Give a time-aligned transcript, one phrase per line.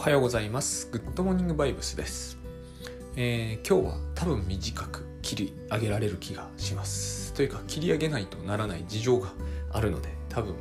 [0.00, 0.88] おはようございます。
[0.90, 2.38] グッドモーニングバイブスです。
[3.16, 7.34] えー、今日は多分短く切り上げられる気がします。
[7.34, 9.30] というか切り上げないとならない事情が
[9.70, 10.54] あるので多分、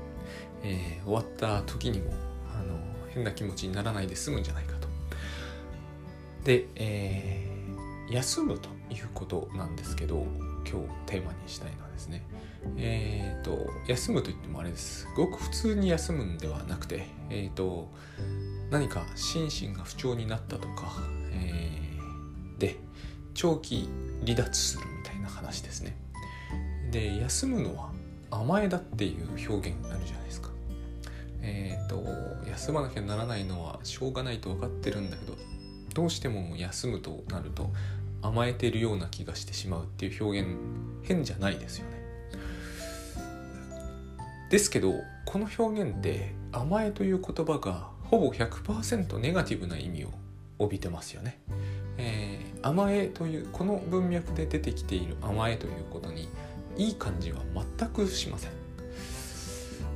[0.61, 2.11] えー、終わった時にも
[2.53, 2.77] あの
[3.11, 4.89] 変な気持ちにならないで済むんじゃないかと。
[6.43, 10.27] で、えー、休むということなんですけど
[10.69, 12.25] 今日テーマにしたいのはですね
[12.75, 17.87] えっ、ー、と休むといってもあれですごく普通に休むんではなくてえっ、ー、と
[18.69, 20.93] 何か心身が不調になったとか、
[21.31, 22.77] えー、で
[23.33, 23.89] 長期
[24.25, 25.97] 離脱するみたいな話ですね。
[26.91, 27.91] で休むのは
[28.31, 30.49] 甘えだっていう表現になるじゃないですか。
[31.41, 35.35] えっ、ー、と休まなきゃならないのはしょうがないと分かってるんだけど
[35.93, 37.71] どうしても休むとなると
[38.21, 40.49] 甘えてるような気がしてしまうっていう表現
[41.03, 41.99] 変じゃないですよね。
[44.51, 44.93] ですけど
[45.25, 50.09] この表現って甘えという言葉がほぼ100%ネガティブな意味を
[50.57, 51.39] 帯びてますよね。
[51.97, 56.27] えー、甘えというこの文脈で出てきている甘えということに
[56.77, 57.39] いい感じは
[57.77, 58.51] 全くしません。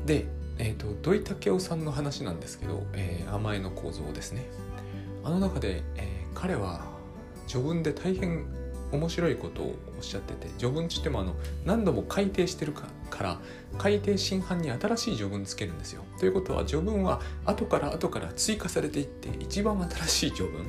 [0.05, 0.25] で、
[0.59, 4.45] えーと、土井武雄さんの話なんですけど、えー、甘えの構造ですね。
[5.23, 6.81] あの中で、えー、彼は
[7.47, 8.45] 序文で大変
[8.91, 11.33] 面白いことをおっしゃってて序文としてもあの
[11.65, 13.39] 何度も改訂してるかから
[13.77, 16.03] 改訂新版に新しい序文つけるんですよ。
[16.19, 20.65] ということは序文は後から後から追加されていって一番新しい序文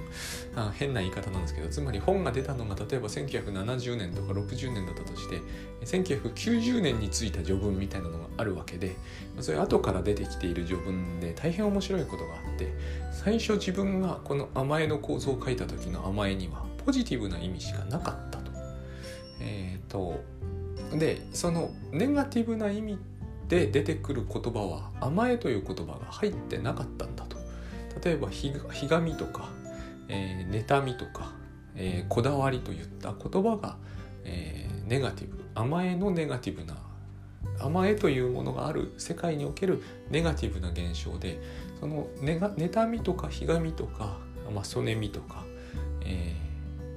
[0.54, 5.40] あ変な言い方なんですけどつまり本が出たのが例えば1970年とか60年だったとして
[5.84, 8.94] 1990年についた序文みたいなのがあるわけで
[9.40, 12.74] それ後から出てきている序文で大変面白いことがあって
[13.10, 18.52] 最初自分がこの甘えの構造を書いた時の甘えにはポジティブな意味しかなかったと。
[19.40, 20.22] えっ、ー、と
[20.98, 22.98] でそのネガティブな意味
[23.48, 27.36] で出てくる言葉は甘えという言葉が入ってなかったんだと。
[28.02, 28.52] 例えばひ
[28.88, 29.50] がみとか、
[30.08, 31.32] えー、妬みとか、
[31.76, 33.76] えー、こだわりといった言葉が、
[34.24, 36.76] えー、ネガティブ甘えのネガティブな
[37.60, 41.40] 甘えというものがある世界におけるネガティブな現象で
[41.78, 44.18] その妬みとかひがみとか、
[44.52, 45.44] まあ、そねみとか、
[46.04, 46.34] え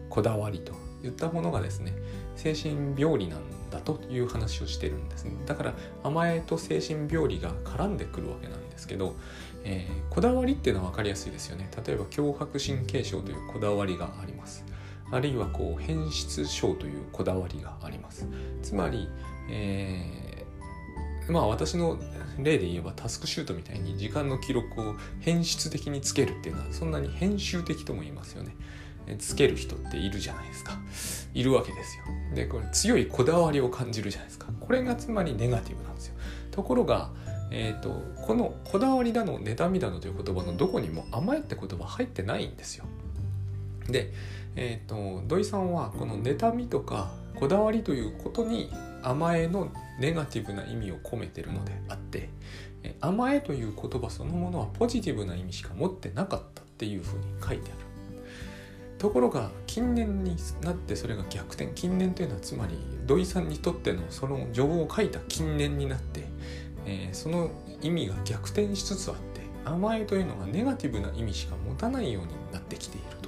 [0.09, 0.73] こだわりと
[1.03, 1.94] いったものがですね
[2.35, 5.31] 精神病理なんだという話をしてるんですね。
[5.45, 5.73] だから
[6.03, 9.16] 甘えと精神病理が絡んでくるわけなんですけど、
[9.63, 11.69] えー、こだわりっていうのは分かりやすいですよね。
[11.85, 14.66] 例えば強迫神経症というこだわりがあります。
[15.11, 18.27] あるいはこう変質症というこだわりがあります。
[18.61, 19.09] つまり、
[19.50, 22.00] えー、まあ私の
[22.39, 28.56] 例で言えばタスクシュートみたいに時間の記録を変質的につけるっていうのはそんなに編集的とも言いますよね。
[29.16, 30.78] つける人っているじゃないですか
[31.34, 32.03] いるわけですよ
[32.35, 36.16] でこれ強いこだわりを感じるじゃないですかこれがつまりネガティブなんですよ
[36.51, 37.12] ところが
[37.50, 42.85] えーと、この「こだわりだの妬みだの」という言葉のどこにも「甘え」って言葉入ってないんですよ。
[43.90, 44.12] で、
[44.56, 48.69] えーと、土井さんはこの妬みとかこだわりということに
[49.01, 52.29] 甘えのネガティブな意味を込めてるのであって
[53.00, 57.86] 甘えという言葉そのものはポジティブな意味しか持ってなかったっていうふうに書いてある。
[58.97, 66.23] ところが近年になってそれが逆転近年というのはつまり土井さんにとってのその序文を書いた近年になって、
[66.85, 73.27] えー、その意味が逆転しつつあって甘えというのがネガティブな意味しか持たないようになってきていると。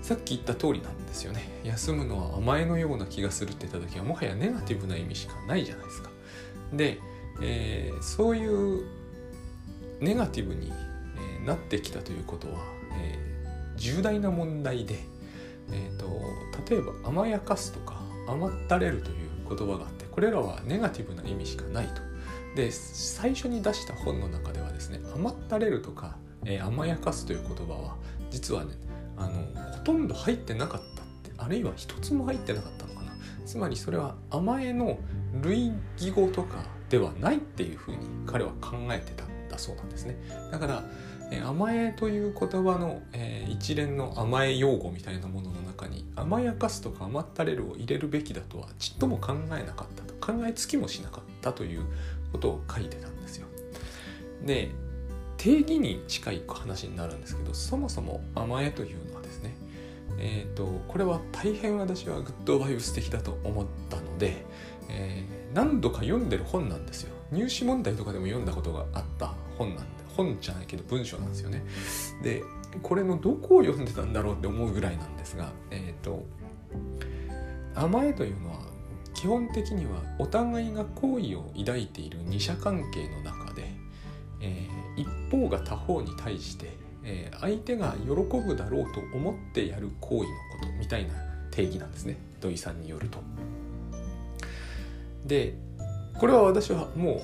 [0.00, 1.48] さっき言った通りなんですよね。
[1.62, 6.10] 休むのは甘えのような気がするって言った時はもはやネガティブな意味しかないじゃないですか。
[6.72, 6.98] で、
[7.40, 8.84] えー、そういう
[10.00, 10.72] ネガティブに
[11.44, 12.54] なってきたということは、
[13.00, 13.31] えー
[13.82, 15.00] 重大な問題で、
[15.72, 16.06] えーと、
[16.70, 22.00] 例えば甘やかすとか甘ったれるという言葉があってこれらはネガティブな意味しかないと。
[22.54, 27.96] で最初に出した本の中ではですね甘ったれるとか、えー、甘やかすという言葉は
[28.30, 28.72] 実はね
[29.16, 33.12] あのほとんど入ってなかったってあるいは一つも入ってなかったのかな
[33.46, 34.98] つまりそれは甘えの
[35.40, 40.16] 類義語とかではないっていうふうに彼は考えてたんだそうなんですね
[40.50, 40.84] だから
[41.40, 51.84] 甘えという言葉の、え、一連の甘え用語みたいなものの中に甘やかすとか甘ったれるを入れるべきだとはちっとも考えなかったと考えつきもしなかったという
[52.32, 53.46] ことを書いてたんですよ。
[54.44, 54.70] で
[55.36, 59.54] 定義に近い話になるんですけどそもそも甘えというのはですね
[60.18, 64.44] えーと、これは大変私はグッドバイブス的だと思ったので、
[64.88, 71.62] えー、何度か読んでる本なんですよ入試問題とかでも読んだことがあった本なんで本じゃないけど文章なんですよね。
[72.22, 72.42] で
[72.82, 76.24] これのどこを読んでたんだろうって思うぐらいなんですが、えーと、
[77.74, 78.60] 甘えというのは
[79.14, 83.64] 基本的にはお互いが好意を抱いている二者関係の中で、
[84.40, 86.70] えー、一方が他方に対して、
[87.04, 90.24] えー、相手が喜ぶだろうと思ってやる行為の
[90.60, 91.14] ことみたいな
[91.50, 93.18] 定義なんですね土井さんによると。
[95.26, 95.54] で
[96.18, 97.20] これは私はもう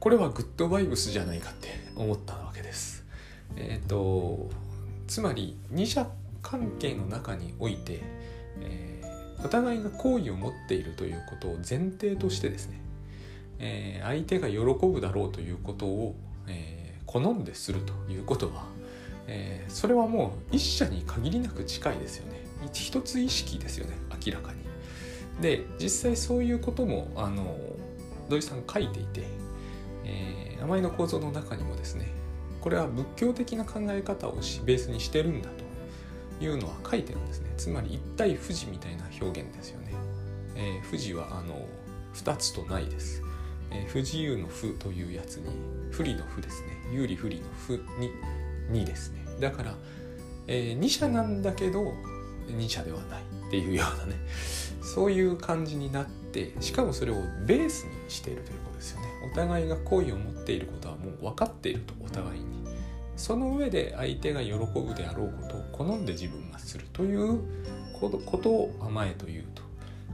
[0.00, 3.04] これはグッドバイブスじゃないかって思ったわけです。
[3.56, 4.50] えっ、ー、と
[5.06, 6.06] つまり二者
[6.42, 8.00] 関係の中において、
[8.60, 12.80] えー、お互いが好意を持っているということを前提としてですね、
[13.58, 16.14] えー、相手が喜ぶだろうということを、
[16.46, 18.64] えー、好んでするということは、
[19.26, 22.40] えー、それはもう一社に限りなく近いですよね
[22.72, 23.94] 一つ意識ですよね
[24.24, 24.58] 明らかに。
[25.40, 27.56] で実際そういうこともあの
[28.28, 29.24] 土井さん書いていて、
[30.06, 32.08] えー、名前の構造の中にもですね
[32.60, 35.48] これは仏教的な考え方をベースにしてるんだ
[36.38, 37.52] というのは書いてるんですね。
[37.56, 39.92] つまり一体不二みたいな表現ですよね、
[40.54, 41.66] えー、不二はあの
[42.14, 43.22] 2つとないです、
[43.70, 45.50] えー、不自由の不というやつに
[45.90, 46.68] 不利の不ですね。
[46.92, 48.10] 有利不利の不に
[48.70, 49.24] 2ですね。
[49.40, 49.74] だから、
[50.46, 51.92] えー、二者なんだけど
[52.48, 54.14] 二者ではないっていうようなね
[54.82, 57.16] そういう感じになってしかもそれを
[57.46, 59.06] ベースにしているということですよね。
[59.30, 62.46] お互いが好意を持っていることはもう分かっているとお互いに。
[63.16, 67.40] その上で相手が喜ぶであろうことを好んで自分がするという
[67.94, 69.62] ことを甘えというと。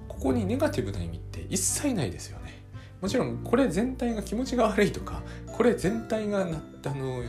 [0.09, 2.63] ここにネガティブな意味って一切ないですよね。
[3.01, 7.23] もちろんこれ全体が気持ちが悪いとかこれ全体がなあの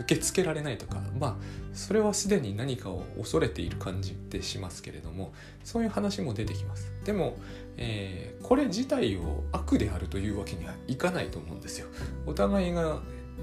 [0.00, 1.36] 受け付けられないとかまあ
[1.72, 5.32] それはすでに何かを恐れている感じってしますけれども
[5.64, 6.92] そういう話も出てきます。
[7.04, 7.36] でも、
[7.76, 11.86] えー、これ自体を悪であるというわけにはいかないと思うんですよ。
[12.26, 13.00] お互いが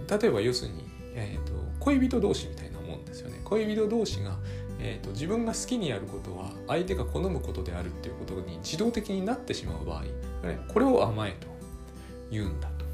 [0.09, 0.83] 例えば要するに、
[1.15, 3.39] えーと、恋人同士みたいなもんですよね。
[3.43, 4.37] 恋人同士が
[4.79, 10.03] えーと、自分が好きにやることは相手が好むことであるっていうことに自動的になってしまう場合
[10.67, 11.47] これを甘えと
[12.29, 12.85] 言うんだと。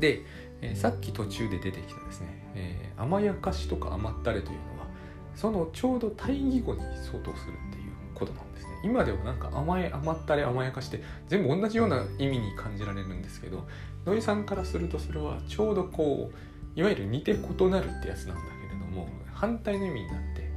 [0.00, 0.22] で、
[0.72, 4.86] え、さっき途中で出てきたですね、えー、甘やかしとか甘ったれというのは
[5.34, 8.80] そのちょうど対義語に相当するっていうことなんですね。
[8.84, 13.66] 今ではなんか甘え甘ったれ甘やかして全部同じような意味に感じられるんですけど
[14.04, 20.50] 土井さんからするとそれはちょうどこういわゆる似て異なるってやつなんだけれども反対の意味になって、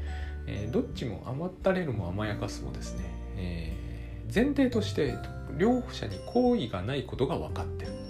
[0.47, 3.05] えー、どっちも甘ったれるも甘やかすもですね、
[3.37, 5.15] えー、前提として
[5.57, 8.06] 両者に好意がないことが分かってる。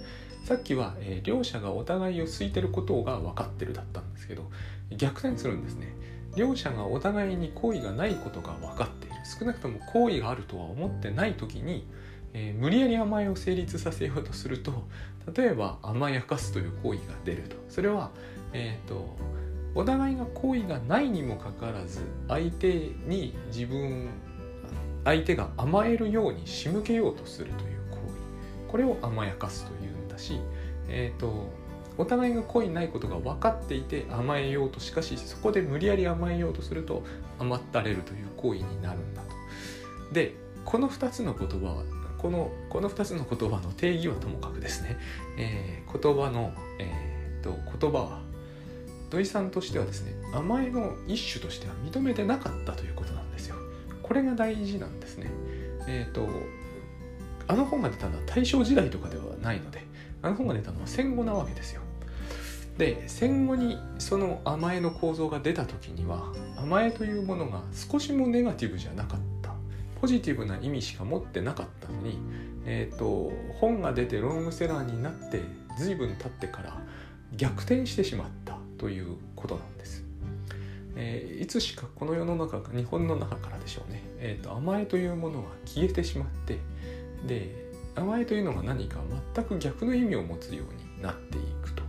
[0.47, 4.49] さっきは、えー、両者がお互いを好いてることが分かってるだったんですけど
[4.95, 5.93] 逆転するんですね。
[6.37, 9.15] 両者がお互いに好意がないことが分かっている。
[9.25, 11.85] 少なくとも好意があるとは思ってない時に、
[12.33, 14.87] えー、無理やり甘えを成立させようとすると
[15.35, 17.57] 例えば甘やかすという行為が出ると。
[17.67, 18.11] それは、
[18.53, 19.17] えーと、と
[19.75, 22.73] お互いが好意がないにもかかわらず相手
[23.05, 24.07] に自分
[25.03, 29.76] 相手が甘えるように仕向けようとするという行為これを甘やかすという
[30.17, 30.39] し、
[30.87, 31.49] えーと、
[31.97, 37.03] お互いが恋ないことが分かっていて甘えようとしかしそこで無理やり甘えようとすると
[37.39, 39.35] 甘ったれるという行為になるんだと。
[40.13, 40.35] で
[40.65, 41.83] この2つの言葉は
[42.17, 44.97] このこの2つの言葉の定義はともかくですね、
[45.37, 48.21] えー、言葉の、えーと、言葉は
[49.09, 53.55] 土井さんとしてはですね甘えの一種としては認めてなかったということなんですよ。
[54.03, 55.29] これが大事なんですね。
[55.87, 56.27] えっ、ー、と
[57.47, 59.86] あの本が出たのは大正時代とかではないので
[60.27, 61.81] あの本が出たのは戦後なわけですよ。
[62.77, 69.51] で戦後にその甘えの構造が出た時には甘えというものが少しもネガティブじゃなかった
[69.99, 72.19] ポジティブな意味しか持ってなかったのに、
[72.65, 75.41] えーと、本が出てロングセラーになって
[75.79, 76.79] 随分経ってから
[77.35, 80.03] 逆転してしまったということなんです。
[80.95, 86.59] えー、いつしかこの世の中日本の中からでしょうね、えーと甘えというものは消えてしまって
[87.27, 87.66] で
[87.97, 88.99] 甘えというのが何か
[89.35, 91.83] 全く逆の意味を持つようになっていくと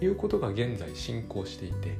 [0.00, 1.98] いうことが現在進行していて、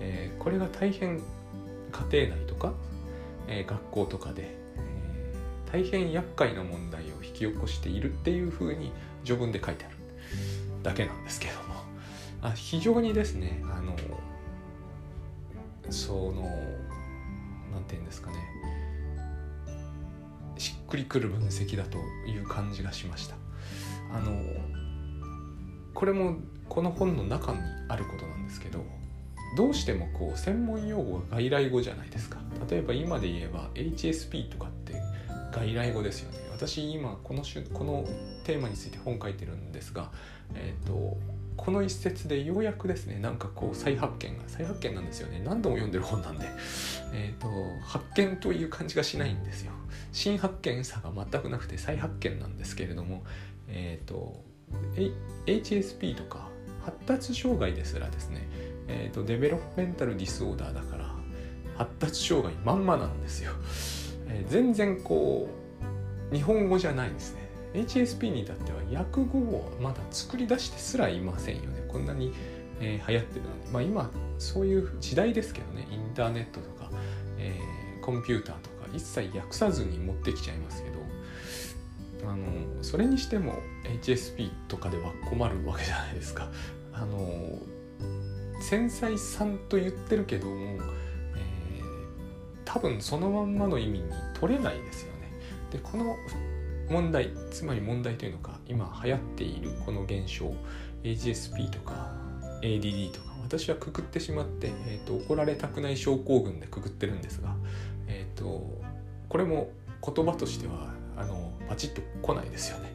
[0.00, 2.72] えー、これが大変家庭内とか、
[3.48, 8.92] えー、学校とかで、えー、大変厄介な問題を引き起こしているっていうふうに
[9.24, 9.96] 序文で書いてある
[10.82, 11.80] だけなんですけども。
[12.42, 13.94] あ非常にですねあの
[15.90, 16.42] その
[17.72, 18.36] 何て言うんですかね。
[20.90, 23.36] くりくる分析だという感じがしました。
[24.12, 24.32] あの
[25.94, 26.36] これも
[26.68, 28.84] この本の中にあることなんですけど
[29.56, 32.38] どうしてもこう専門用語が外来語じゃないですか。
[32.68, 34.94] 例えば今で言えば HSP とかって
[35.52, 36.38] 外来語ですよね。
[36.52, 37.42] 私今この
[37.72, 38.04] この
[38.44, 40.10] テーマについて本書いてるんですが、
[40.54, 41.16] えーと
[41.56, 45.42] この一節でようやくですねなんかこう再発見が再発見なんですよね。
[45.44, 46.46] 何度も読んでる本なんで、
[47.12, 47.48] えーと、
[47.84, 49.72] 発見という感じがしないんですよ。
[50.12, 53.22] 新発見さが全くなくて再発見なんですけれども
[53.68, 54.42] えっ、ー、と
[55.46, 56.48] HSP とか
[56.84, 58.46] 発達障害ですらですね、
[58.88, 61.14] えーと、デベロッメンタルディスオーダーだから
[61.76, 63.52] 発達障害まんまなんですよ、
[64.26, 65.48] えー、全然こ
[66.32, 67.39] う日本語じゃないですね
[67.74, 72.32] HSP に至っては訳語をまだ作り出してすらいませんよねこんなに、
[72.80, 76.90] えー、流行ってるのにまあ今そういう時代ですけどねインターネットとか、
[77.38, 81.00] えー、コンピューターとか一切訳さずに持ってきちゃいますけど
[82.28, 82.44] あの
[82.82, 83.54] それにしても
[84.02, 86.50] HSP とかでは困るわけじゃないですか。
[86.92, 87.58] あの
[88.60, 90.80] 繊細さんと言ってるけども、えー、
[92.66, 94.04] 多分そのまんまの意味に
[94.38, 95.32] 取れないですよね。
[95.72, 96.14] でこの
[96.90, 100.52] 問題つまり問題というのか今流行っているこの現象
[101.02, 102.10] HSP とか
[102.62, 107.54] ADD とか私はくくってしまって、えーと、怒られたくない症候群でくくってるんですが、
[108.06, 108.80] えーと
[109.30, 109.70] これも
[110.04, 112.92] 言葉としてはあのパチッと来ないですよね。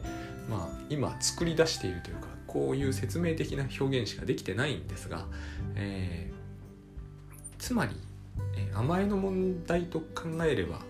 [0.48, 5.26] まあ今作り出しているというかこういう説明的な表現しかできてないんですが、
[5.74, 7.92] えー、つまり、
[8.56, 10.80] えー、甘えの問題と考えれば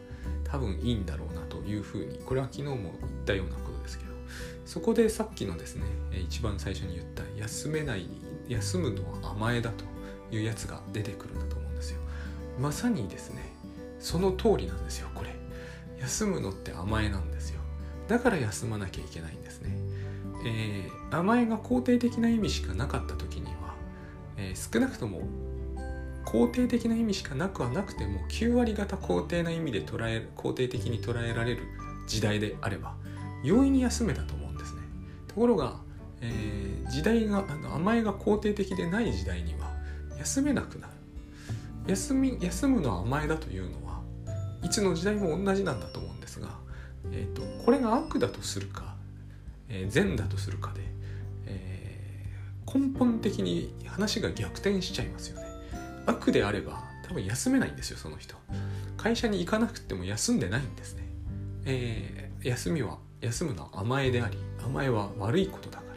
[0.46, 2.92] 多分いいんだろうなというふうにこれは昨日も言っ
[3.24, 4.12] たようなことですけど
[4.64, 5.84] そこでさっきのですね
[6.24, 8.08] 一番最初に言った休めない
[8.48, 9.84] 休むのは甘えだと
[10.34, 12.00] いうやつが出てくるんだと思うんですよ。
[12.60, 13.42] まさにですね
[13.98, 15.34] その通りなんですよこれ。
[16.00, 17.60] 休むのって甘えなんですよ。
[18.08, 19.76] だから休まなきゃいけないんですね、
[20.46, 23.74] えー、甘えが肯定的な意味しかなかった時には、
[24.36, 25.22] えー、少なくとも
[26.36, 31.62] 肯定的な意味しかなくはなくても9割方肯定な意味で捉え肯定的に捉えられる
[32.06, 32.94] 時代であれば
[33.42, 34.82] 容易に休めたと思うんですね
[35.28, 35.76] ところが、
[36.20, 39.70] えー、時代があの甘えが肯定的でない時代には
[40.18, 40.92] 休めなくなる
[41.86, 44.00] 休み休むのは甘えだというのは
[44.62, 46.48] いつの時代も同じなんだと思うんですが、
[47.12, 48.94] えーと、これが悪だとするか、
[49.68, 50.80] えー、善だとするかで、
[51.46, 55.45] えー、根本的に話が逆転しちゃいますよね。
[56.06, 58.36] 悪であれば多分休めないんですよその人。
[58.96, 61.04] 会社に行かなくても休んでないんですね。
[61.64, 65.92] えー、休みは休むのは甘えであり甘えは悪いことだから、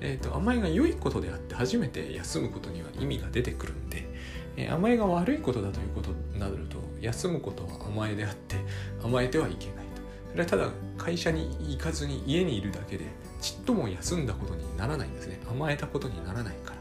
[0.00, 4.08] えーと甘えが良いことであって初めて休むことには意味が出てくるんで、
[4.56, 8.56] え甘えが悪いことだということになると休むことは甘えであって
[9.02, 9.82] 甘えてはいけないと
[10.30, 10.68] それはただ
[10.98, 13.06] 会社に行かずに家にいるだけで
[13.40, 16.76] ちっとも休んだことにならないんですね甘えたことにならないから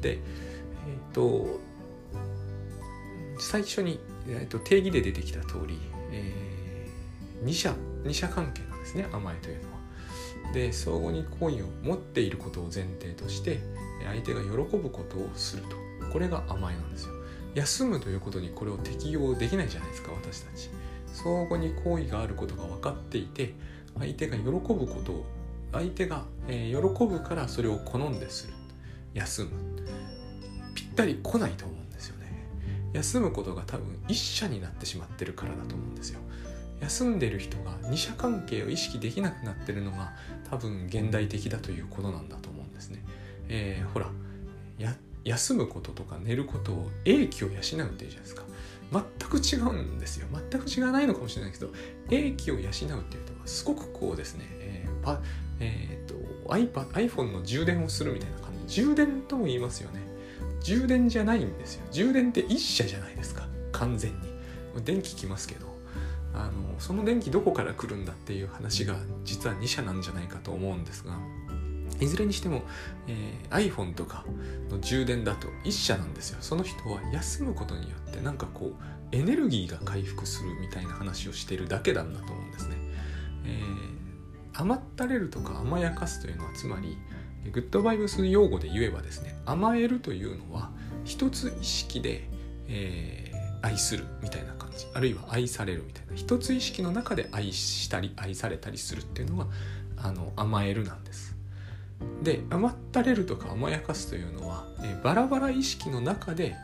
[0.00, 1.60] でえっ、ー、と
[3.38, 5.78] 最初に、えー、と定義で出てきた通り、
[6.12, 7.74] えー、二者
[8.04, 9.74] 二者関係なんですね甘えというのは。
[10.52, 13.60] で相互に好意を持っていることを前提として
[14.06, 15.76] 相手が喜ぶことをすると。
[16.12, 17.14] これが甘えなんですよ。
[17.54, 20.70] 休むということにこれを適用できないじゃないですか私たち。
[21.12, 23.54] 相互に好意があることが分かっていて
[23.98, 25.24] 相手が喜ぶことを
[25.72, 28.54] 相手が、え、喜ぶからそれを好んでする。
[29.12, 29.50] 休む。
[30.74, 31.76] ぴったり来ないと思う。
[32.94, 36.20] 休むことが多分一社になってしまってるからだと思うんですよ。
[36.80, 40.12] 休んでる人が二者関係を意識できなくなってるのが
[40.50, 43.04] 多分現代的だということなんだと思うんですね、
[43.48, 44.10] えー、ほら
[45.24, 48.42] 休むこととか寝ることを英気を養うっていうじゃないですか。
[48.92, 50.28] 全く違うんですよ。
[50.50, 51.70] 全く違わないのかもしれないけど
[52.10, 55.20] 英気を養うっていうとすごくこうですね、えーパ
[55.60, 56.14] えーと、
[56.52, 58.74] iPhone の充電をするみたいな感じ。
[58.82, 60.00] 充電とも言いますよね。
[60.64, 61.86] 充電じゃないんですよ。
[61.92, 63.46] 充電って一社じゃないですか。
[63.70, 64.18] 完全に。
[64.84, 65.74] 電気きますけど。
[66.34, 71.16] あのその電気どこから来るんだっていう話が実は2社なんじゃないかと思うんですが
[72.00, 72.62] いずれにしても、
[73.06, 74.24] えー、iPhone とか
[74.68, 76.38] の充電だと1社なんですよ。
[76.40, 82.76] その人は休むことによってなんかこうエネルギーが回復するみたいな話をしてるだけなんだと思うんですね、
[83.44, 86.98] えー、甘ったれるとか甘やかすというのはつまり
[87.52, 90.70] グッドバイブス用語で言えばですね甘えるというのは
[91.04, 92.28] 一つ意識で、
[92.68, 99.46] えー、愛するみたいな感じあるいは愛されるみたいな一つ意識の中で愛したり愛されたりするっていうのが
[99.96, 101.34] あの甘えるなんです
[102.22, 106.56] で甘ったれるとか甘やかすというのは、えバラバラ意識の中で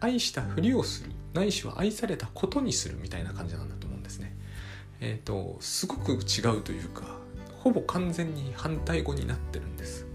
[0.00, 4.36] 愛したふりをするないしは愛されたことにするみたいな感じなんだと思うんですね。
[5.00, 7.18] えっ、ー、とすごく違うというか
[7.58, 10.06] ほぼ完全に反対語になってるんです。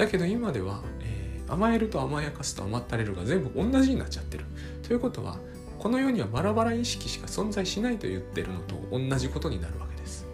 [0.00, 4.44] だけど今では、えー、甘えると甘やかすと甘ったれるが全部同じになっちゃってる。
[4.82, 5.38] ということは
[5.78, 10.26] この世にはバラバラ意識しか存在しないと言ってるのと同じことになるわけです。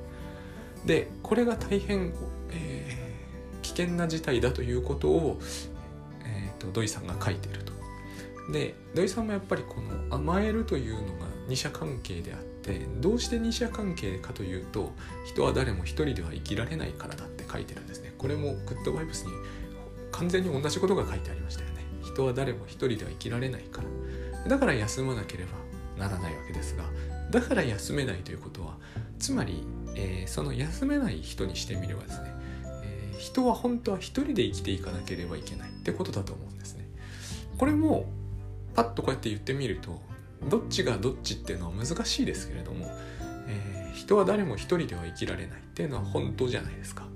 [0.84, 2.14] でこれが大変、
[2.50, 3.06] えー
[3.66, 5.40] 危険な事態だということを、
[6.24, 7.72] えーと、土井さんが書いてると。
[8.52, 14.92] で土井さんもやっぱりこの甘えるというのが二者関係であってどうして二者関係かというと
[15.24, 18.14] 人は誰も一人では生きられないからだって書いてるんですね。
[18.16, 19.32] これもグッドバイブスに
[20.18, 21.84] 完全に同じことが書いてありましたよね。
[22.02, 25.50] 人は誰も一人では生きられないからだから休まなければ
[25.98, 26.84] ならないわけですが
[27.30, 28.76] だから休めないということは
[29.18, 29.64] つまり、
[29.96, 32.32] えー、その休めない人にしてみればですね、
[32.84, 36.88] えー、人は本当は一人で生きていかなければいけないってことだと思うんですね。
[37.58, 38.06] これも
[38.74, 40.00] パッとこうやって言ってみると
[40.48, 42.86] どっちがどっちっていうのは難しいですけれども、
[43.48, 47.06] えー、人は誰も一人では生きられないっていうのは本当じゃないですか。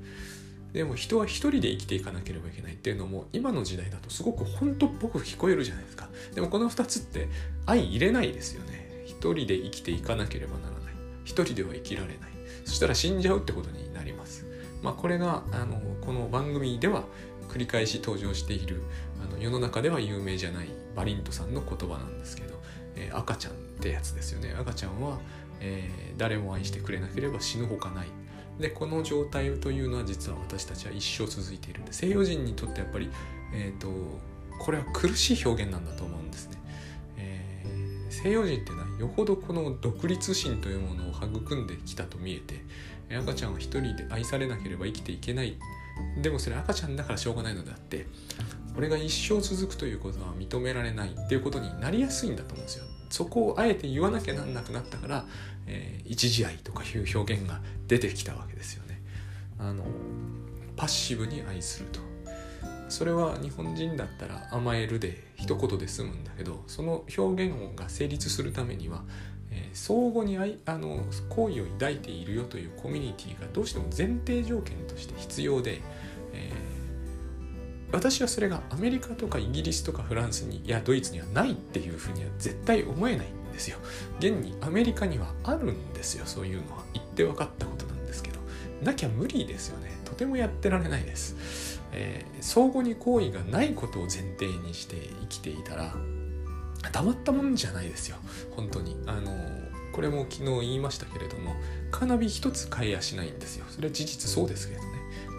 [0.73, 6.09] でも人は一人で生きていかなければいけないっていうのも今の時代だとすごく本当っぽく聞こえるじゃないですか。
[6.35, 7.29] でもこの2つって
[7.67, 9.05] 相入れないですよね。
[9.07, 10.95] 一人で生きていかなければならない。
[11.25, 12.17] 一人では生きられない。
[12.65, 14.47] そしたら死んじゃうってことになります。
[14.83, 17.05] まあこれがあのこの番組では
[17.49, 18.83] 繰り返し登場している
[19.23, 22.55] あの世の中では有名じゃないバリントさんの言葉なんですけど、
[22.97, 24.55] えー、赤ちゃんってやつですよね。
[24.59, 25.19] 赤ちゃんは、
[25.61, 28.09] えー、誰も愛してくれなければ死ぬほかない。
[28.61, 33.11] でこの状態というのは実は私たちは一生続いているんで西洋人にとってやっぱり、
[33.55, 33.88] えーと
[34.61, 36.59] これは苦しい表現なんだと思うんですね。
[37.17, 37.64] え
[38.11, 42.62] 西洋人っていうのはよほどこの独立心というものを育んできたと見えて
[43.17, 45.57] 赤ちゃんは一人で愛されなければ生きていけない。
[46.21, 48.07] でもそれ赤ちゃんだからしょうがないのであって
[48.75, 52.85] これが一生続くということは認められないっていうことになりやすいんだと思うんですよ。
[53.11, 55.26] そこをあえて言わなきゃなんなくなったから、
[55.67, 59.02] えー、一時愛とかいう表現が出てきたわけですよね。
[59.59, 59.85] あの
[60.76, 62.00] パッシブに愛すると
[62.88, 69.05] それは日本人だったら甘えるで一言で済むんだけどその表現が成立するためには、
[69.50, 75.81] えー、相互にあいあの好意を抱いているよというコミュニティがどうしても前提条件として必要で、
[76.33, 76.70] えー、
[77.92, 83.78] 私はそれがアメリカとかイギリスとかフランスにいやドイツにはないっていうふうには絶対思えないんですよ。
[84.18, 86.25] 現にアメリカにはあるんですよ。
[86.26, 86.85] そういうのは。
[86.94, 88.38] 言って分かったことなんですけど。
[88.82, 89.90] なきゃ無理ですよね。
[90.04, 91.80] とてもやってられないです。
[91.92, 95.94] えー、相互に好意がないことを前提にして生きていたら
[96.92, 98.16] たまったもんじゃないですよ。
[98.57, 98.96] 本当に。
[99.07, 99.33] あの
[99.92, 101.55] これも昨日言いましたけれども
[101.90, 103.64] カーナビ一つ買えやしないんですよ。
[103.68, 104.88] それは事実そうですけどね。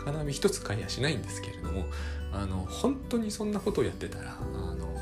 [0.04, 1.86] カーナビ一つ買えやしないんですけれども
[2.34, 4.96] あの本当にそんなことをやってたらあの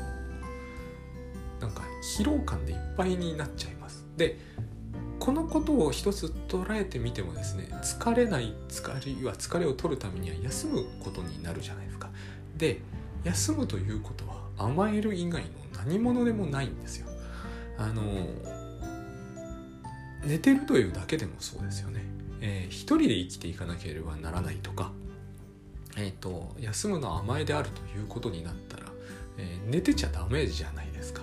[1.60, 1.82] なんか
[2.18, 4.04] 疲労感でいっぱいになっちゃいます。
[4.16, 4.38] で
[5.18, 8.86] このことを一つ捉えてみてもですね疲れない疲
[9.22, 12.08] れは疲れを取るためには休むことになるじゃないですか。
[12.56, 12.80] で
[13.24, 17.08] 休むということは甘える以外の何者でもないんですよ。
[17.78, 18.02] あの
[20.24, 22.04] 寝てるというだけでもそうですよね、
[22.42, 24.92] えー、一人で生きていかなければならないとか
[26.00, 28.84] え、ー、と休むのは甘えであるということになったら、
[29.38, 31.22] えー、寝てちゃダメじゃないですか。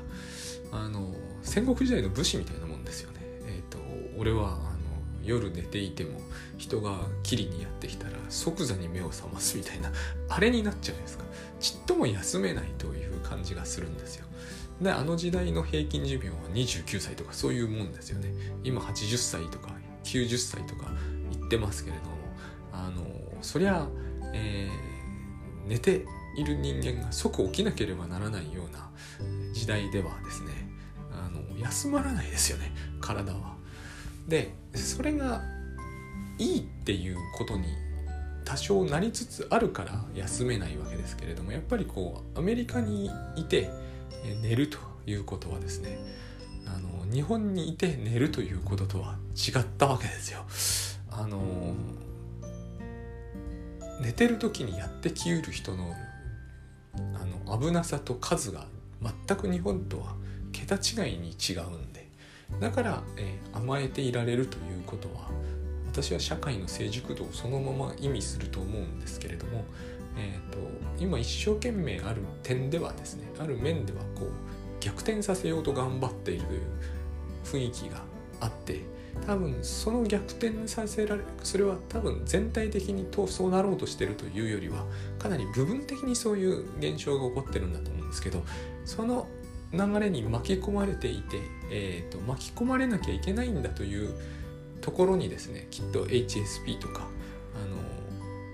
[0.71, 3.19] あの戦国時代の武士みたいなもんですよね。
[3.47, 3.79] えー、と
[4.17, 4.57] 俺はあの
[5.23, 6.19] 夜寝ていても
[6.57, 9.91] 人が霧にやってきたら即座に目を覚ますみたいな
[10.29, 11.23] あれになっちゃうんですか。
[11.59, 14.25] ちっとも休めないという感じがするんですよ。
[14.81, 18.31] であの時代の平均寿命は29歳とかそういうもんですよね。
[18.63, 19.69] 今80歳とか
[20.03, 20.91] 90歳とか
[21.31, 22.11] 言ってますけれども
[22.71, 23.03] あの
[23.41, 23.87] そりゃあ、
[24.33, 26.05] えー、寝て
[26.37, 28.89] いる人間が即起きなければならないような
[29.53, 30.51] 時代ではですね
[31.11, 33.55] あの休まらないですよね体は
[34.27, 35.41] でそれが
[36.37, 37.65] いいっていうことに
[38.45, 43.69] 多少なりつつあるから休めないわけですけれどもやっぱりこうアメリカにいて
[44.41, 45.99] 寝るということはですね
[46.65, 50.45] あの日本にいて寝るということとは違ったわけですよ。
[51.09, 51.73] あの
[54.01, 55.93] 寝てる時にやってきうる人の
[56.95, 58.65] あの危なさと数が
[59.01, 60.15] 全く日本とは
[60.51, 62.09] 桁違いに違うんで
[62.59, 65.29] だから、えー、甘えていられるということは
[65.91, 69.63] 私は社会の成熟度をそのまま意味すると思うんですけれども、
[70.17, 70.57] えーと、
[70.99, 74.29] 今一生懸命ある点ではですねある面ではこう
[74.79, 78.01] 逆転させようと頑張っているという雰囲気が
[78.39, 78.81] あって
[79.25, 84.85] 多分その逆転させられそれは多分全体的にそうなろうとしてるというよりは
[85.19, 88.43] かなり部分的にそういう現象が起こってるんだと思うんですけど
[88.85, 89.27] その
[89.73, 94.13] 流れに巻き込まれていて、えーと、巻き込まれなきゃいけないんだという
[94.79, 97.07] ところにですねきっと HSP とか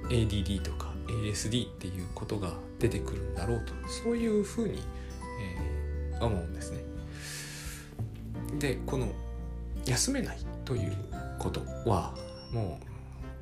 [0.03, 4.79] あの ADD とか ASD っていうことが出てくるんだろうとそういうふうに、
[5.41, 6.83] えー、思うんですね。
[8.59, 9.07] でこの
[9.85, 10.95] 休めないという
[11.39, 12.13] ことは
[12.51, 12.79] も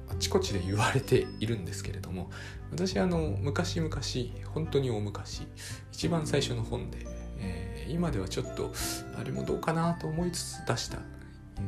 [0.09, 2.29] うあちこちで言われているんですけれども
[2.71, 3.95] 私あの昔々
[4.53, 5.43] 本当に大昔
[5.91, 7.05] 一番最初の本で
[7.41, 8.71] えー、今ではちょっと
[9.19, 10.99] あれもどうかなと思いつつ出した、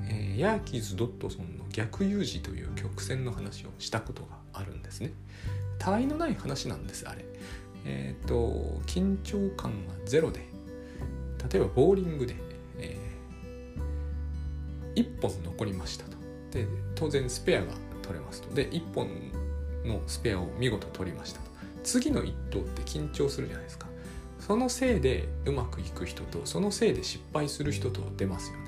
[0.08, 5.12] えー、ヤーキーズ・ドットソンの逆有事という曲線の話をしたことがあるんですね。
[5.80, 7.26] 他愛のない話なんですあれ。
[7.86, 10.40] えーと、緊張感がゼロで
[11.52, 12.36] 例えばボーリングで、
[12.78, 12.98] え、
[14.96, 16.18] 1本残りましたと。
[16.52, 18.54] で当然スペアが取れますと。
[18.54, 19.10] で1本
[19.86, 21.52] のスペアを見事取りましたと。
[21.84, 23.88] 次の1投って緊張するじゃないですか。
[24.40, 28.64] そのせいでうまくいく人とそのせいで失敗する人と出ますよね。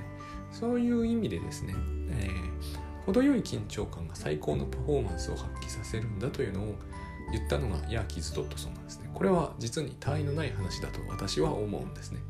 [0.52, 1.76] そういう意味でですね、
[2.12, 6.76] えー、程よい緊張感が最高のパフォーマンスを発揮させるんだというのを
[7.34, 9.10] 言ったのがヤーキーズ・ドットソンなんですね。
[9.14, 12.22] これは実に他愛のない話だと私は思うんですね。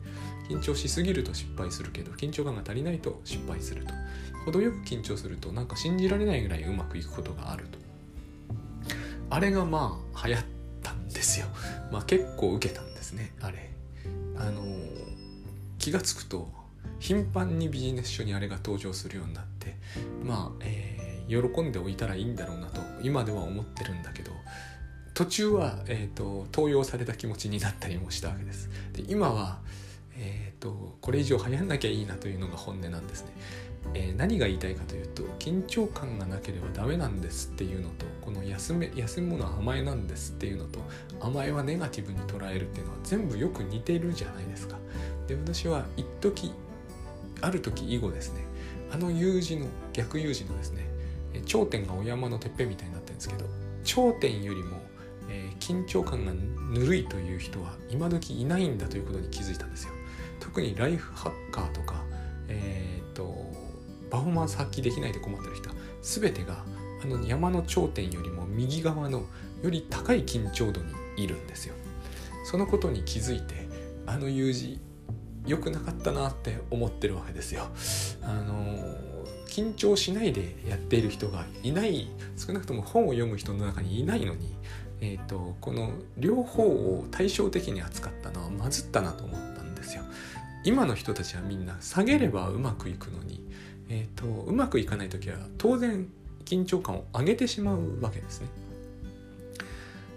[0.49, 3.93] 緊張しすぎると失敗するけど緊張感が足りないと失敗すると。
[4.45, 7.79] 程よく緊張するとなんか信じられないぐらいうまくいくことがあると。
[9.29, 10.43] あれがまあ流行っ
[10.83, 11.47] たんですよ。
[11.91, 13.71] まあ結構受けたんですねあれ。
[14.37, 14.61] あの
[15.79, 16.51] 気が付くと
[16.99, 19.75] 頻繁にビジネス書にあれが登場するようになって
[20.23, 24.31] まあ、えー、喜んでおいたらいいんだろうなと今では思ってるんだけど
[25.13, 28.69] 途中は、えーと、と登用された気持ちになったりもしたわけです。
[28.91, 29.59] で今は、
[30.17, 33.31] えーと、これ以上流行んなきゃいいなというのが本音なんですね。
[33.93, 40.79] えー、何が言いたいかというと緊張感がなければダメなんですっていうのとこの休め休むのは甘えなんですっていうのと
[41.21, 44.77] 甘えはネガティブに捉えるっていうのは全部よく似てるじゃないですか。
[45.27, 46.51] で私は一時
[47.41, 48.41] ある時以後ですね
[48.91, 50.89] あの U 字の逆 U 字のですね
[51.45, 53.45] 頂点がお山のてっぺんみたいになってるんですけど
[53.83, 54.81] 頂点よりも
[55.29, 59.94] えー、緊張感がぬるいという人は今時いないんだということに気づいたんですよ
[60.45, 62.03] 特にライフハッカーとか、
[62.47, 63.51] えーと、
[64.11, 66.63] パフォーマンス発揮できないで困ってる人は全てが
[67.03, 69.23] あの山の頂点よりも右側の
[69.63, 71.73] より高い緊張度にいるんですよ
[72.45, 73.67] そのことに気づいて
[74.05, 74.79] あの友人
[75.47, 77.67] 良くなかったなって思ってるわけですよ
[78.21, 78.55] あの
[79.47, 84.55] 緊張しないでやっている人がいない少なくとも本を読む人の中にいないのに
[85.01, 89.44] えーと、この両方を対照的に扱ったのはまずったなと思ったんですよ。
[90.65, 93.47] 今の人たちはみんな下げればうまくいくのに、
[93.87, 96.07] えーと、うまくいかない時は当然
[96.43, 98.47] 緊張感を上げてしまうわけですね。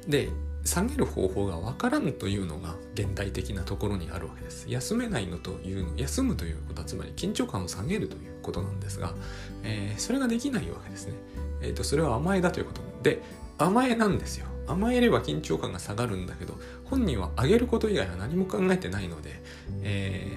[0.08, 0.30] で
[0.64, 4.66] 下げる方法が分からんというのが現代的なところにあるわけです。
[4.68, 9.14] 休めないのというの休むということはつまり緊張感を下げるということなんですが、
[9.62, 11.14] えー、それができないわけですね。
[11.60, 13.22] えーとそれは甘えだということで
[13.58, 14.46] 甘えなんですよ。
[14.68, 16.54] 甘えれば緊張感が下がるんだけど
[16.84, 19.42] 本人は上げること以外は何も考えてないので、
[19.82, 20.36] え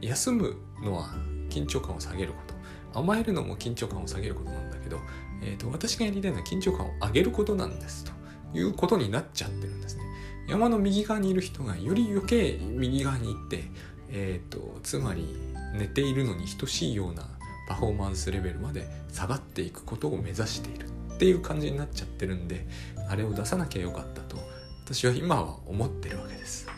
[0.00, 1.10] ー、休むのは
[1.48, 2.56] 緊張感を下げること。
[2.98, 4.98] 甘えるのも緊張感を下げることなんだけど、
[5.42, 8.12] えーと、私がやりたいのは緊張感を上げることなんですと
[8.58, 10.02] いうことになっちゃってるんですね。
[10.48, 13.64] 山の右側にいる人がより余計右側に行って、
[14.08, 15.36] えーとつまり
[15.74, 17.28] 寝ているのに等しいような
[17.68, 20.95] パフォーマンスレベルまで下がっていくことを目指している。
[21.16, 22.66] っていう感じになっちゃってるんで
[23.08, 24.36] あれを出さなきゃよかったと
[24.84, 26.68] 私は今は思ってるわけです。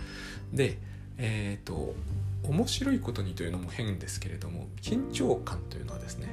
[0.53, 0.79] で
[1.19, 1.95] えっ、ー、と
[2.45, 6.29] 面白いことにというのも変ですけれども緊張感というのはですね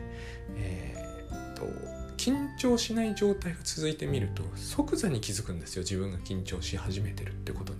[0.55, 0.95] え
[1.31, 1.65] っ、ー、と
[2.15, 7.79] 緊張しない状態が続いてみると即座に気づくんですよ自分が緊張し始めてるってことに、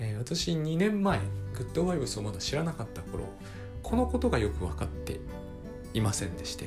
[0.00, 1.20] えー、私2年前
[1.54, 3.26] グッドバイブスをまだ知らなかった頃
[3.82, 5.20] このことがよく分かって
[5.94, 6.66] いませんでして、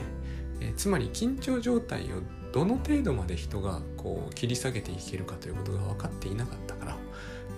[0.62, 2.22] えー、つまり緊張状態を
[2.56, 6.98] どの程度まで人がこう切り下げていけるかということが分かっていなかったから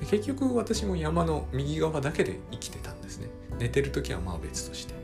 [0.10, 3.28] 結局私も山の右側だけで生きてたんですね。
[3.60, 4.96] 寝てる時はまあ別として。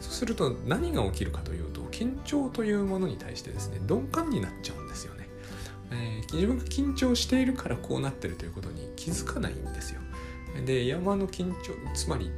[0.00, 5.28] そうすると何が起きるかというと緊張というものに対してですね鈍感になっちゃうんですよね、
[5.90, 10.00] えー、自分が緊張しているからこうなってるということに気づかないんですよ。
[10.64, 12.30] で山の緊張つまり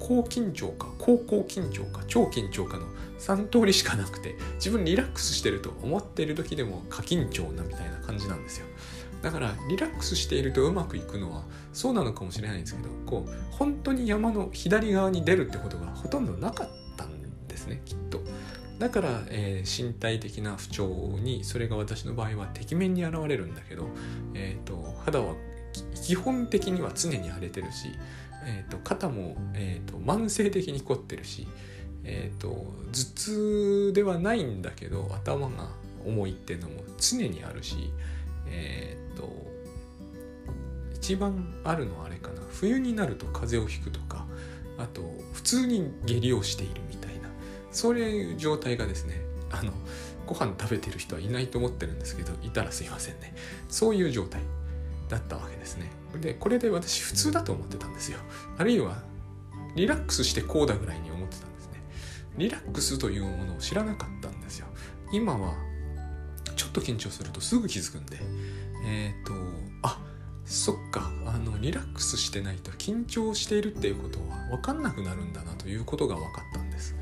[0.00, 2.86] 高緊張か高高緊張か超緊張かの
[3.18, 8.66] 3通りしかなくて自分リラックスしてると思っている時でも過緊張なみたいな感じなんですよ。
[9.22, 18.20] だからリラックスしているとうまくいくのはそうなのかもしれないんですけどこう本当に山の左側に出るってことがほとんどなかったんですねきっと。
[18.78, 20.86] だから、えー、身体的な不調
[21.22, 23.88] にそれが私の場合はてきめんに現れるんだけど、
[24.34, 25.34] えーと、肌は
[26.04, 27.88] 基本的には常に荒れてるし、
[28.46, 31.46] えーと、肩も、えーと慢性的に凝ってるし、
[32.04, 35.68] えーと、頭痛ではないんだけど頭が
[36.06, 37.90] 重いっていうのも常にあるし
[38.46, 39.30] え、ー、と
[40.94, 44.26] 一番あるのはあれかな冬になると風邪をひくとか
[44.78, 45.02] あと
[45.32, 47.28] 普通に下痢をしているみたいな
[47.72, 49.72] そういう状態がですねあの
[50.26, 53.34] ご飯食べてる人はいないと思ってるんですけどいたらすいませんね。
[53.68, 54.40] そういう状態。
[55.14, 55.90] だったわけですね。
[56.20, 58.18] でこれで私普通だと思ってたんですよ。
[58.58, 59.02] あるいは
[59.76, 61.82] リラックスしてこうだぐらいに思ってたんですね。
[62.36, 64.66] リラックスというものを知らなかったんですよ。
[65.12, 65.54] 今は
[66.56, 68.18] ちょっと緊張するとすぐ気づくんで
[68.86, 69.32] えっ、ー、と
[69.82, 70.00] あ
[70.44, 76.94] そっかあのリラックスしてないと緊張しているっていうことは分かんなくなるんだなということが分かったんです。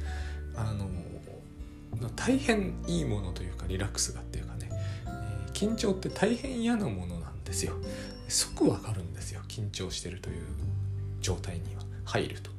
[0.54, 0.88] あの
[2.16, 4.70] 大変いいものというかリラックスがっていうかね、
[5.06, 7.74] えー、緊張って大変嫌なものなんですよ。
[8.32, 10.44] 即分かるんですよ緊張してるという
[11.20, 12.50] 状態には入ると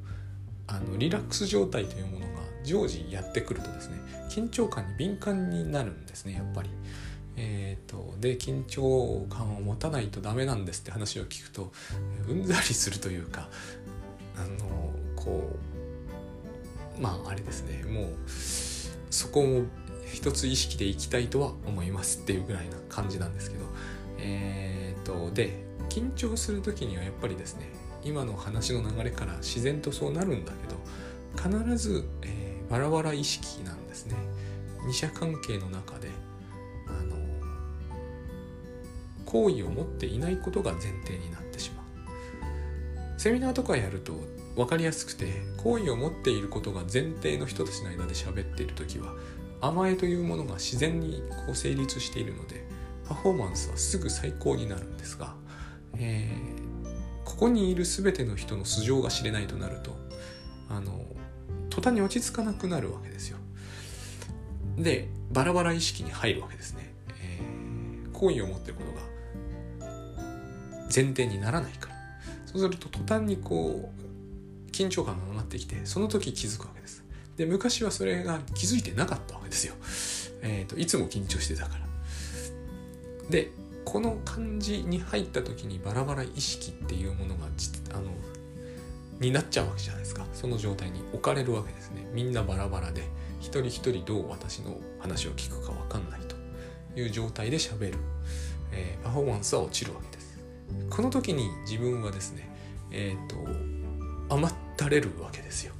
[0.66, 3.96] あのリラックス状態というものが常時やってくるとですね
[4.30, 6.70] 緊張感に敏感になるんですねやっぱり。
[7.36, 11.72] えーと、で緊張感を持たないとダメなんですって話を聞くと
[12.28, 13.48] うんざりするというか
[14.36, 15.50] あのこ
[16.96, 18.06] うまああれですねもう
[19.10, 19.62] そこも
[20.06, 23.64] 一つ意識でいきたいとは思いますっていうぐらいな感じなんですけど
[24.18, 25.63] えっ、ー、とで
[25.94, 27.70] 緊張する時にはやっぱりですね
[28.02, 34.16] 今の話の流れから自然とそうなるんだけど必ず、えー、バラバラ意識なんですね。
[34.86, 36.08] 二者関係の中で
[36.88, 37.16] あの
[39.24, 43.20] 好意を持っていないことが前提になってしまう。
[43.20, 44.14] セミナーとかやると
[44.56, 49.14] 分かりやすくて好意を持っていることが前提の人たちの間で喋っている時は
[49.60, 52.64] 甘えというものが自然にこう成立しているので
[53.08, 55.34] パフォーマンスはすぐ最高になるんですが、
[55.98, 59.96] えー、ここにいる全ての人の素性が知れないとなると
[60.68, 61.04] あの
[61.70, 63.38] 途端に落ち着かなくなるわけですよ。
[64.76, 66.92] でバラバラ意識に入るわけですね。
[67.20, 69.14] えー、好意を持ってることが
[70.94, 71.94] 前提にならないから
[72.46, 77.04] そうすると途端にこう緊張感が上がってきてその時気づくわけです
[77.36, 79.74] で昔はそれが気づいてなかったわけですよ、
[80.42, 81.86] えーと、いつも緊張してたから
[83.30, 83.50] で
[83.84, 87.46] この感じに入った時にバラバラ意識っていうものが
[87.92, 88.10] あの
[89.20, 90.26] になっちゃうわけじゃないですか。
[90.32, 92.06] その状態に置かれるわけですね。
[92.12, 93.02] みんなバラバラで
[93.40, 96.34] 一人一人どう私の話を聞くか分かんないと。
[96.96, 97.98] いう状態で喋る、
[98.72, 100.38] えー、パフォーマンスは落ちるわけです。
[100.90, 102.48] この時に自分はですね
[102.90, 105.74] えっ、ー、と余ったれるわけですよ。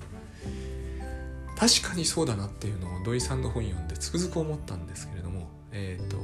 [1.57, 6.17] 確かにそうだなっていうのを土井さんの本読んでつくづく思ったんですけれども、えーと、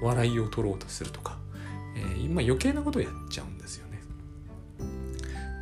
[0.00, 1.38] 笑いを取ろうとするとか、
[1.96, 4.00] えー、今余計なことをやっちゃうんですよね、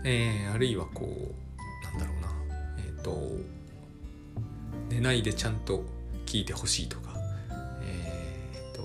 [0.05, 2.29] えー、あるいはこうなんだろうな
[2.79, 3.18] えっ、ー、と
[4.88, 5.85] 寝ないでちゃんと
[6.27, 7.14] 聞いてほしいとか
[7.83, 8.83] えっ、と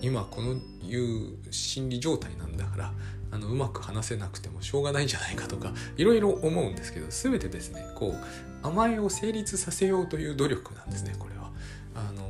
[0.00, 2.92] 今このいう心理状態なんだから
[3.30, 11.50] あのうまく話せなくてもしょうがないんじゃないかとかいろいろ思うんですけど全てですねこう甘えを成立させようという努力なんですねこれは。
[11.94, 12.27] あの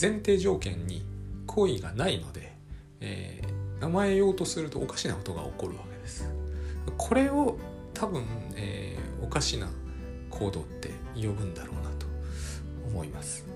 [0.00, 1.04] 前提条件に
[1.46, 2.52] 行為がないので、
[3.00, 6.28] えー、甘えようとするとおかしなことが起こるわけです。
[6.96, 7.58] これを
[7.94, 8.24] 多分、
[8.56, 9.68] えー、おかしな
[10.30, 12.06] 行動って呼ぶんだろうなと
[12.86, 13.46] 思います。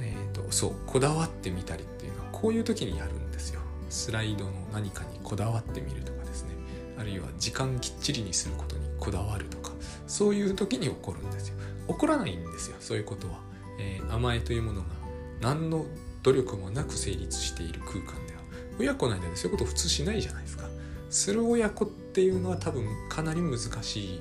[0.00, 3.60] えっ、ー、とそうこだわってみたりっていうのはこういう時にやるんですよ。
[3.90, 6.50] スライドの何かにこだわってみるとかですね
[6.98, 9.72] あるいは時間きっちりにすることにこだわるとか
[10.06, 11.56] そういう時に起こるんですよ
[11.88, 13.34] 起こらないんですよそういうことは、
[13.80, 14.86] えー、甘えというものが
[15.40, 15.86] 何の
[16.22, 18.40] 努力もなく成立している空間では
[18.78, 20.68] 親子の間でそういうこと普通しないじゃないですか。
[21.10, 24.20] する親子っていうのは多分かなり難しい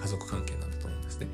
[0.00, 1.28] 家族関係なんだと思うんですね、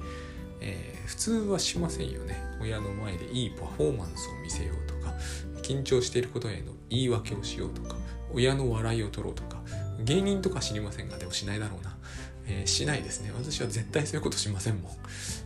[0.60, 2.42] えー、普通はしませんよね。
[2.60, 5.14] 親の前でいいパフォーマンスを見せようとか
[5.62, 7.96] 緊張していることへの言い訳をしようとか
[8.32, 9.60] 親の笑いを取ろうとか
[10.00, 11.96] 芸人とか知りませんがでもしないだろうな、
[12.46, 13.32] えー、しないですね。
[13.36, 14.92] 私は絶対そういうことしませんもん。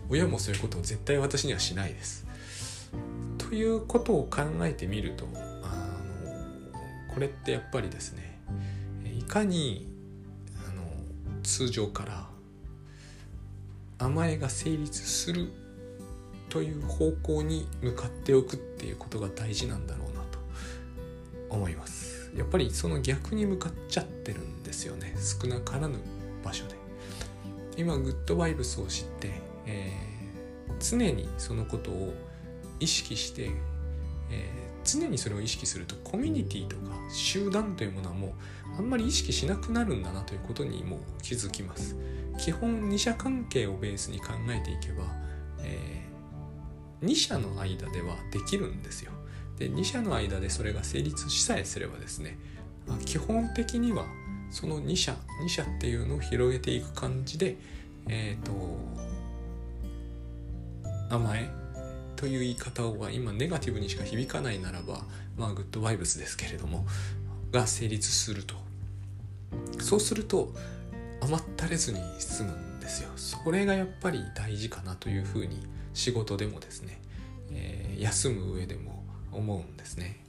[0.08, 2.26] 親もそういうことを絶対私にはしないです。
[3.50, 5.26] ということを考えてみると
[5.64, 8.40] あのこれってやっぱりですね
[9.18, 9.88] いかに
[10.64, 10.84] あの
[11.42, 12.28] 通常から
[13.98, 15.48] 甘えが成立する
[16.48, 20.38] という方向に向かっておくっていうことが大事なんだろうなと
[21.48, 22.30] 思います。
[22.36, 25.98] やっぱりその逆に向かっちゃってるんですよね少なからぬ
[26.44, 26.76] 場所で。
[27.76, 29.32] 今グッドバイブスを知って、
[29.66, 32.14] えー、常にそのことを
[32.80, 33.50] 意識して、
[34.30, 38.32] えー、常にそれを意識するとコミュニティとか集団というものはもう
[38.78, 41.96] あんまり意識しなくなるんだなということにも気づきます。
[42.38, 45.04] 基本二者関係をベースに考えていけば、
[45.60, 49.12] えー、二者の間ではできるんですよ。
[49.58, 52.38] で2社の間でそれが成立しさえすればですね
[53.04, 54.06] 基本的には
[54.50, 55.14] その2社
[55.44, 57.58] 2社っていうのを広げていく感じで
[58.08, 58.52] えっ、ー、と
[61.10, 61.59] 名前
[62.20, 65.04] という言い方は今ネガティブにしか響かないならば
[65.38, 66.84] まあグッドバイブスですけれども
[67.50, 68.56] が成立すると
[69.80, 70.52] そうすると
[71.22, 77.00] 甘ったれずに済むんですよそれがやっぱり大事かなというふうに仕事でもですね、
[77.52, 79.02] えー、休む上でも
[79.32, 80.22] 思うんですね。